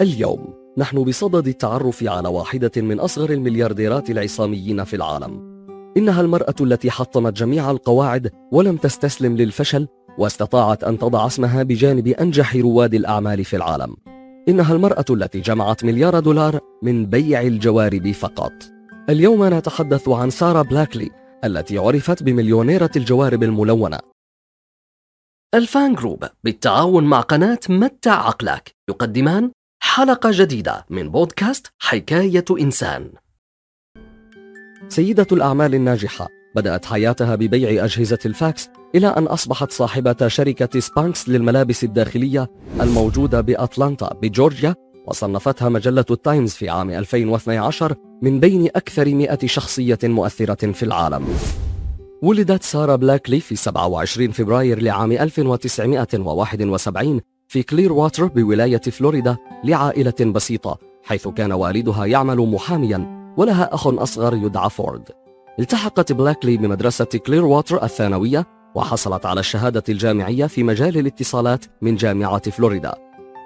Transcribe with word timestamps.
اليوم 0.00 0.54
نحن 0.78 1.04
بصدد 1.04 1.48
التعرف 1.48 2.04
على 2.04 2.28
واحدة 2.28 2.70
من 2.76 3.00
أصغر 3.00 3.30
المليارديرات 3.30 4.10
العصاميين 4.10 4.84
في 4.84 4.96
العالم. 4.96 5.58
إنها 5.96 6.20
المرأة 6.20 6.54
التي 6.60 6.90
حطمت 6.90 7.32
جميع 7.32 7.70
القواعد 7.70 8.30
ولم 8.52 8.76
تستسلم 8.76 9.36
للفشل 9.36 9.88
واستطاعت 10.18 10.84
أن 10.84 10.98
تضع 10.98 11.26
اسمها 11.26 11.62
بجانب 11.62 12.08
أنجح 12.08 12.56
رواد 12.56 12.94
الأعمال 12.94 13.44
في 13.44 13.56
العالم. 13.56 13.96
إنها 14.48 14.74
المرأة 14.74 15.04
التي 15.10 15.40
جمعت 15.40 15.84
مليار 15.84 16.20
دولار 16.20 16.60
من 16.82 17.06
بيع 17.06 17.40
الجوارب 17.40 18.10
فقط. 18.12 18.52
اليوم 19.10 19.54
نتحدث 19.54 20.08
عن 20.08 20.30
سارة 20.30 20.62
بلاكلي 20.62 21.10
التي 21.44 21.78
عرفت 21.78 22.22
بمليونيرة 22.22 22.90
الجوارب 22.96 23.42
الملونة. 23.42 23.98
الفان 25.54 25.94
جروب 25.94 26.24
بالتعاون 26.44 27.04
مع 27.04 27.20
قناة 27.20 27.60
متع 27.68 28.26
عقلك 28.26 28.70
يقدمان 28.88 29.50
حلقة 29.80 30.30
جديدة 30.32 30.86
من 30.90 31.10
بودكاست 31.10 31.66
حكاية 31.78 32.44
إنسان. 32.60 33.10
سيدة 34.88 35.26
الأعمال 35.32 35.74
الناجحة 35.74 36.28
بدأت 36.56 36.86
حياتها 36.86 37.34
ببيع 37.34 37.84
أجهزة 37.84 38.18
الفاكس 38.26 38.68
إلى 38.94 39.06
أن 39.06 39.24
أصبحت 39.24 39.72
صاحبة 39.72 40.28
شركة 40.28 40.80
سبانكس 40.80 41.28
للملابس 41.28 41.84
الداخلية 41.84 42.50
الموجودة 42.80 43.40
بأتلانتا 43.40 44.14
بجورجيا 44.22 44.74
وصنفتها 45.06 45.68
مجلة 45.68 46.04
التايمز 46.10 46.52
في 46.52 46.68
عام 46.68 46.90
2012 46.90 47.94
من 48.22 48.40
بين 48.40 48.66
أكثر 48.66 49.14
مئة 49.14 49.46
شخصية 49.46 49.98
مؤثرة 50.04 50.72
في 50.72 50.82
العالم. 50.82 51.26
ولدت 52.22 52.62
سارة 52.62 52.96
بلاكلي 52.96 53.40
في 53.40 53.56
27 53.56 54.30
فبراير 54.30 54.82
لعام 54.82 55.12
1971 55.12 57.20
في 57.48 57.62
كلير 57.62 57.92
واتر 57.92 58.26
بولاية 58.26 58.80
فلوريدا 58.80 59.36
لعائلة 59.64 60.14
بسيطة 60.20 60.78
حيث 61.04 61.28
كان 61.28 61.52
والدها 61.52 62.06
يعمل 62.06 62.36
محاميا 62.36 63.32
ولها 63.36 63.74
أخ 63.74 63.86
أصغر 63.86 64.34
يدعى 64.34 64.70
فورد. 64.70 65.08
التحقت 65.58 66.12
بلاكلي 66.12 66.56
بمدرسة 66.56 67.04
كلير 67.04 67.44
واتر 67.44 67.82
الثانوية 67.82 68.46
وحصلت 68.74 69.26
على 69.26 69.40
الشهادة 69.40 69.82
الجامعية 69.88 70.46
في 70.46 70.62
مجال 70.62 70.98
الاتصالات 70.98 71.64
من 71.82 71.96
جامعة 71.96 72.50
فلوريدا. 72.50 72.94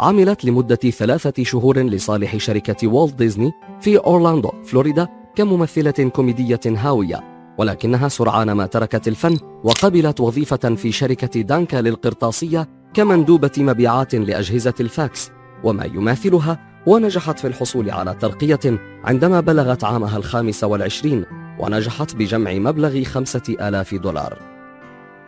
عملت 0.00 0.44
لمدة 0.44 0.76
ثلاثة 0.76 1.44
شهور 1.44 1.78
لصالح 1.78 2.36
شركة 2.36 2.88
والت 2.88 3.14
ديزني 3.14 3.52
في 3.80 3.98
أورلاندو 3.98 4.50
فلوريدا 4.64 5.08
كممثلة 5.36 6.10
كوميدية 6.14 6.60
هاوية. 6.66 7.24
ولكنها 7.58 8.08
سرعان 8.08 8.52
ما 8.52 8.66
تركت 8.66 9.08
الفن 9.08 9.38
وقبلت 9.64 10.20
وظيفة 10.20 10.74
في 10.74 10.92
شركة 10.92 11.40
دانكا 11.40 11.76
للقرطاسية 11.76 12.79
كمندوبة 12.94 13.50
مبيعات 13.58 14.14
لأجهزة 14.14 14.74
الفاكس 14.80 15.30
وما 15.64 15.84
يماثلها 15.84 16.58
ونجحت 16.86 17.38
في 17.38 17.46
الحصول 17.46 17.90
على 17.90 18.14
ترقية 18.14 18.78
عندما 19.04 19.40
بلغت 19.40 19.84
عامها 19.84 20.16
الخامس 20.16 20.64
والعشرين 20.64 21.24
ونجحت 21.58 22.14
بجمع 22.16 22.52
مبلغ 22.52 23.04
خمسة 23.04 23.42
آلاف 23.48 23.94
دولار. 23.94 24.38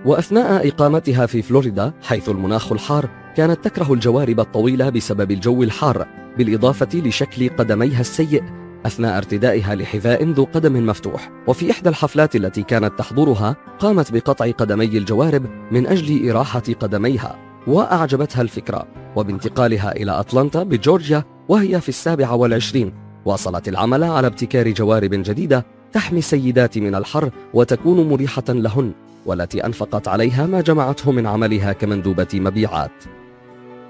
وأثناء 0.04 0.68
إقامتها 0.68 1.26
في 1.26 1.42
فلوريدا 1.42 1.92
حيث 2.02 2.28
المناخ 2.28 2.72
الحار 2.72 3.08
كانت 3.36 3.64
تكره 3.64 3.92
الجوارب 3.92 4.40
الطويلة 4.40 4.90
بسبب 4.90 5.30
الجو 5.30 5.62
الحار 5.62 6.06
بالإضافة 6.38 6.88
لشكل 6.98 7.48
قدميها 7.48 8.00
السيء 8.00 8.42
أثناء 8.86 9.16
ارتدائها 9.16 9.74
لحذاء 9.74 10.24
ذو 10.24 10.44
قدم 10.44 10.86
مفتوح. 10.86 11.30
وفي 11.46 11.70
إحدى 11.70 11.88
الحفلات 11.88 12.36
التي 12.36 12.62
كانت 12.62 12.98
تحضرها 12.98 13.56
قامت 13.78 14.12
بقطع 14.12 14.50
قدمي 14.50 14.84
الجوارب 14.98 15.46
من 15.70 15.86
أجل 15.86 16.30
إراحة 16.30 16.62
قدميها. 16.80 17.51
وأعجبتها 17.66 18.42
الفكرة. 18.42 18.86
وبانتقالها 19.16 19.92
إلى 19.92 20.20
أتلانتا 20.20 20.62
بجورجيا 20.62 21.24
وهي 21.48 21.80
في 21.80 21.88
السابعة 21.88 22.34
والعشرين 22.34 22.92
واصلت 23.24 23.68
العمل 23.68 24.04
على 24.04 24.26
ابتكار 24.26 24.70
جوارب 24.70 25.10
جديدة 25.12 25.66
تحمي 25.92 26.18
السيدات 26.18 26.78
من 26.78 26.94
الحر 26.94 27.30
وتكون 27.54 28.08
مريحة 28.08 28.44
لهن 28.48 28.92
والتي 29.26 29.66
أنفقت 29.66 30.08
عليها 30.08 30.46
ما 30.46 30.60
جمعته 30.60 31.12
من 31.12 31.26
عملها 31.26 31.72
كمندوبة 31.72 32.26
مبيعات. 32.34 33.04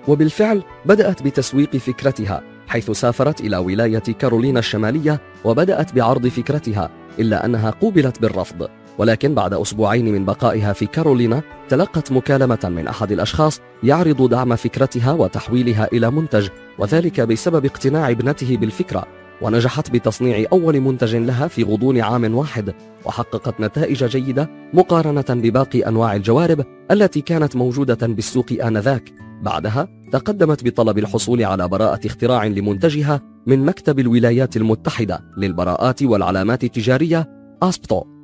وبالفعل 0.08 0.62
بدأت 0.86 1.22
بتسويق 1.22 1.76
فكرتها 1.76 2.42
حيث 2.68 2.90
سافرت 2.90 3.40
إلى 3.40 3.56
ولاية 3.56 3.98
كارولينا 3.98 4.58
الشمالية 4.58 5.20
وبدأت 5.44 5.94
بعرض 5.94 6.26
فكرتها 6.26 6.90
إلا 7.18 7.44
أنها 7.44 7.70
قوبلت 7.70 8.22
بالرفض. 8.22 8.68
ولكن 8.98 9.34
بعد 9.34 9.54
أسبوعين 9.54 10.12
من 10.12 10.24
بقائها 10.24 10.72
في 10.72 10.86
كارولينا 10.86 11.42
تلقت 11.68 12.12
مكالمة 12.12 12.58
من 12.64 12.88
أحد 12.88 13.12
الأشخاص 13.12 13.60
يعرض 13.82 14.28
دعم 14.28 14.56
فكرتها 14.56 15.12
وتحويلها 15.12 15.88
إلى 15.92 16.10
منتج 16.10 16.48
وذلك 16.78 17.20
بسبب 17.20 17.64
اقتناع 17.64 18.10
ابنته 18.10 18.56
بالفكرة 18.56 19.06
ونجحت 19.42 19.90
بتصنيع 19.90 20.46
أول 20.52 20.80
منتج 20.80 21.16
لها 21.16 21.48
في 21.48 21.62
غضون 21.62 22.00
عام 22.00 22.34
واحد 22.34 22.74
وحققت 23.04 23.60
نتائج 23.60 24.04
جيدة 24.04 24.50
مقارنة 24.74 25.24
بباقي 25.30 25.80
أنواع 25.80 26.16
الجوارب 26.16 26.64
التي 26.90 27.20
كانت 27.20 27.56
موجودة 27.56 28.06
بالسوق 28.06 28.46
آنذاك. 28.62 29.12
بعدها 29.42 29.88
تقدمت 30.12 30.64
بطلب 30.64 30.98
الحصول 30.98 31.44
على 31.44 31.68
براءة 31.68 32.06
اختراع 32.06 32.46
لمنتجها 32.46 33.20
من 33.46 33.64
مكتب 33.64 33.98
الولايات 33.98 34.56
المتحدة 34.56 35.20
للبراءات 35.36 36.02
والعلامات 36.02 36.64
التجارية 36.64 37.28
أسبتو. 37.62 38.21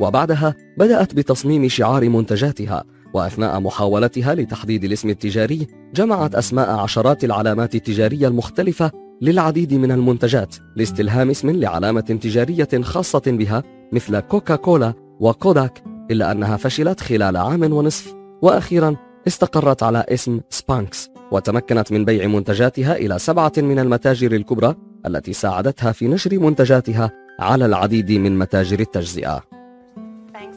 وبعدها 0.00 0.54
بدأت 0.76 1.14
بتصميم 1.14 1.68
شعار 1.68 2.08
منتجاتها 2.08 2.84
وأثناء 3.14 3.60
محاولتها 3.60 4.34
لتحديد 4.34 4.84
الاسم 4.84 5.08
التجاري 5.10 5.66
جمعت 5.94 6.34
أسماء 6.34 6.70
عشرات 6.70 7.24
العلامات 7.24 7.74
التجارية 7.74 8.28
المختلفة 8.28 8.90
للعديد 9.22 9.74
من 9.74 9.92
المنتجات 9.92 10.56
لاستلهام 10.76 11.30
اسم 11.30 11.50
لعلامة 11.50 12.00
تجارية 12.00 12.82
خاصة 12.82 13.22
بها 13.26 13.62
مثل 13.92 14.20
كوكا 14.20 14.56
كولا 14.56 14.92
وكوداك 15.20 15.82
إلا 16.10 16.32
أنها 16.32 16.56
فشلت 16.56 17.00
خلال 17.00 17.36
عام 17.36 17.72
ونصف. 17.72 18.14
وأخيرا 18.42 18.96
استقرت 19.26 19.82
على 19.82 20.04
اسم 20.08 20.40
سبانكس 20.50 21.10
وتمكنت 21.32 21.92
من 21.92 22.04
بيع 22.04 22.26
منتجاتها 22.26 22.96
إلى 22.96 23.18
سبعة 23.18 23.52
من 23.56 23.78
المتاجر 23.78 24.32
الكبرى 24.32 24.74
التي 25.06 25.32
ساعدتها 25.32 25.92
في 25.92 26.08
نشر 26.08 26.38
منتجاتها 26.38 27.10
على 27.38 27.66
العديد 27.66 28.12
من 28.12 28.38
متاجر 28.38 28.80
التجزئة. 28.80 29.59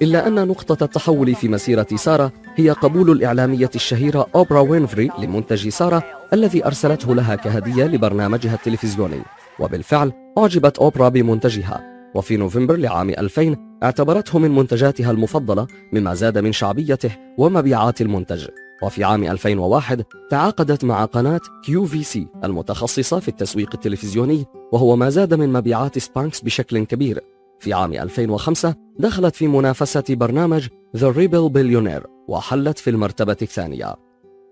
إلا 0.01 0.27
أن 0.27 0.47
نقطة 0.47 0.83
التحول 0.83 1.35
في 1.35 1.47
مسيرة 1.47 1.87
سارة 1.95 2.31
هي 2.55 2.69
قبول 2.69 3.11
الإعلامية 3.11 3.69
الشهيرة 3.75 4.27
أوبرا 4.35 4.59
وينفري 4.59 5.09
لمنتج 5.19 5.69
سارة 5.69 6.03
الذي 6.33 6.65
أرسلته 6.65 7.15
لها 7.15 7.35
كهدية 7.35 7.85
لبرنامجها 7.85 8.53
التلفزيوني. 8.53 9.21
وبالفعل 9.59 10.11
أعجبت 10.37 10.77
أوبرا 10.77 11.09
بمنتجها. 11.09 11.93
وفي 12.15 12.37
نوفمبر 12.37 12.75
لعام 12.75 13.09
2000 13.09 13.55
اعتبرته 13.83 14.39
من 14.39 14.55
منتجاتها 14.55 15.11
المفضلة 15.11 15.67
مما 15.93 16.13
زاد 16.13 16.37
من 16.37 16.51
شعبيته 16.51 17.11
ومبيعات 17.37 18.01
المنتج. 18.01 18.47
وفي 18.83 19.03
عام 19.03 19.23
2001 19.23 20.03
تعاقدت 20.29 20.83
مع 20.83 21.05
قناة 21.05 21.41
QVC 21.65 22.27
المتخصصة 22.43 23.19
في 23.19 23.27
التسويق 23.27 23.69
التلفزيوني 23.73 24.45
وهو 24.71 24.95
ما 24.95 25.09
زاد 25.09 25.33
من 25.33 25.53
مبيعات 25.53 25.99
سبانكس 25.99 26.41
بشكل 26.41 26.85
كبير. 26.85 27.32
في 27.63 27.73
عام 27.73 27.93
2005 27.93 28.75
دخلت 28.99 29.35
في 29.35 29.47
منافسة 29.47 30.03
برنامج 30.09 30.67
The 30.97 31.13
Rebel 31.15 31.51
Billionaire 31.53 32.07
وحلت 32.27 32.79
في 32.79 32.89
المرتبة 32.89 33.37
الثانية. 33.41 33.95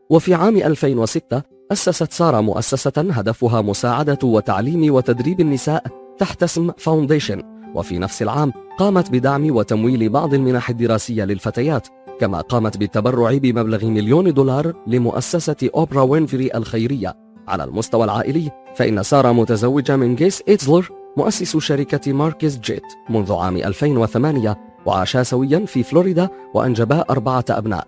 وفي 0.09 0.33
عام 0.33 0.57
2006 0.57 1.41
أسست 1.71 2.11
سارة 2.11 2.41
مؤسسة 2.41 2.91
هدفها 3.11 3.61
مساعدة 3.61 4.17
وتعليم 4.23 4.93
وتدريب 4.93 5.39
النساء 5.39 5.83
تحت 6.17 6.43
اسم 6.43 6.71
foundation 6.77 7.41
وفي 7.75 7.99
نفس 7.99 8.21
العام 8.21 8.53
قامت 8.79 9.11
بدعم 9.11 9.55
وتمويل 9.55 10.09
بعض 10.09 10.33
المنح 10.33 10.69
الدراسية 10.69 11.23
للفتيات 11.23 11.87
كما 12.19 12.41
قامت 12.41 12.77
بالتبرع 12.77 13.37
بمبلغ 13.37 13.85
مليون 13.85 14.33
دولار 14.33 14.73
لمؤسسة 14.87 15.69
أوبرا 15.75 16.01
وينفري 16.01 16.49
الخيرية. 16.55 17.17
على 17.47 17.63
المستوى 17.63 18.03
العائلي 18.03 18.51
فإن 18.75 19.03
سارة 19.03 19.31
متزوجة 19.31 19.95
من 19.95 20.15
جيس 20.15 20.43
إيتزلر 20.47 21.00
مؤسس 21.17 21.57
شركة 21.57 22.13
Marquis 22.13 22.59
Jet 22.59 22.83
منذ 23.09 23.33
عام 23.33 23.57
2008 23.57 24.57
وعاشا 24.85 25.23
سويا 25.23 25.65
في 25.65 25.83
فلوريدا 25.83 26.29
وأنجبا 26.53 27.05
أربعة 27.09 27.45
أبناء. 27.49 27.87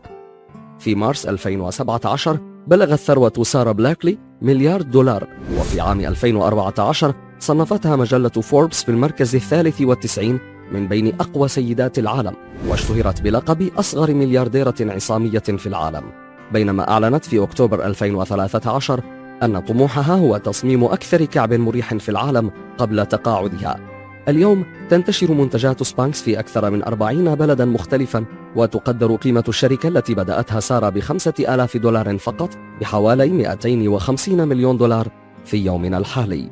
في 0.80 0.96
مارس 0.96 1.25
2017 1.25 2.40
بلغت 2.68 3.00
ثروة 3.00 3.34
سارة 3.42 3.72
بلاكلي 3.72 4.18
مليار 4.42 4.81
دولار 4.81 5.28
وفي 5.60 5.81
عام 5.81 6.00
2014 6.00 7.16
صنفتها 7.40 7.96
مجلة 7.96 8.30
فوربس 8.30 8.84
في 8.84 8.90
المركز 8.90 9.36
الثالث 9.36 9.81
والتسعين 9.81 10.40
من 10.72 10.88
بين 10.88 11.08
أقوى 11.20 11.48
سيدات 11.48 12.00
العالم 12.00 12.34
واشتهرت 12.68 13.22
بلقب 13.22 13.70
أصغر 13.78 14.14
مليارديرة 14.14 14.75
عصامية 14.81 15.40
في 15.40 15.68
العالم. 15.68 16.04
بينما 16.52 16.92
أعلنت 16.92 17.25
في 17.25 17.44
أكتوبر 17.44 17.86
2013 17.86 19.02
أن 19.44 19.60
طموحها 19.60 20.16
هو 20.16 20.38
تصميم 20.38 20.84
أكثر 20.84 21.26
كعب 21.26 21.54
مريح 21.54 21.94
في 21.94 22.10
العالم 22.10 22.52
قبل 22.78 23.06
تقاعدها. 23.06 23.80
اليوم 24.28 24.66
تنتشر 24.90 25.32
منتجات 25.32 25.84
سبانكس 25.84 26.22
في 26.22 26.40
أكثر 26.40 26.70
من 26.70 26.84
أربعين 26.84 27.36
بلدا 27.36 27.66
مختلفا 27.66 28.26
وتقدر 28.56 29.16
قيمة 29.16 29.44
الشركة 29.48 29.90
التي 29.90 30.14
بدأتها 30.14 30.60
سارة 30.60 30.90
بخمسة 30.90 31.34
آلاف 31.40 31.78
دولار 31.78 32.18
فقط 32.18 32.58
بحوالي 32.82 33.30
250 33.30 34.48
مليون 34.48 34.78
دولار 34.78 35.08
في 35.46 35.58
يومنا 35.58 35.98
الحالي. 35.98 36.50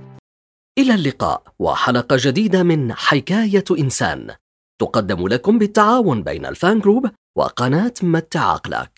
إلى 0.79 0.95
اللقاء 0.95 1.43
وحلقة 1.59 2.17
جديدة 2.19 2.63
من 2.63 2.93
حكاية 2.93 3.63
إنسان. 3.79 4.27
تقدم 4.81 5.27
لكم 5.27 5.57
بالتعاون 5.57 6.23
بين 6.23 6.45
الفان 6.45 6.79
جروب 6.79 7.09
وقناة 7.37 7.93
متع 8.03 8.39
عقلك 8.39 8.91